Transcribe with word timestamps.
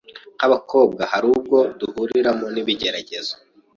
nk’ 0.37 0.41
abakobwa 0.47 1.01
hari 1.11 1.25
ubwo 1.35 1.57
duhuriramo 1.79 2.45
n’ 2.53 2.55
ibigeragezo 2.61 3.35